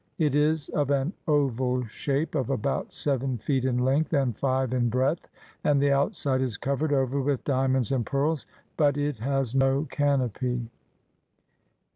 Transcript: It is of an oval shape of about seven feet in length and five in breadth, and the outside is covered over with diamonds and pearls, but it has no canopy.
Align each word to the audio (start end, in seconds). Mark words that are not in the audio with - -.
It 0.17 0.33
is 0.33 0.67
of 0.69 0.89
an 0.89 1.13
oval 1.27 1.85
shape 1.85 2.33
of 2.33 2.49
about 2.49 2.91
seven 2.91 3.37
feet 3.37 3.65
in 3.65 3.77
length 3.77 4.13
and 4.13 4.35
five 4.35 4.73
in 4.73 4.89
breadth, 4.89 5.29
and 5.63 5.79
the 5.79 5.91
outside 5.91 6.41
is 6.41 6.57
covered 6.57 6.91
over 6.91 7.21
with 7.21 7.43
diamonds 7.43 7.91
and 7.91 8.03
pearls, 8.03 8.47
but 8.77 8.97
it 8.97 9.19
has 9.19 9.53
no 9.53 9.85
canopy. 9.91 10.71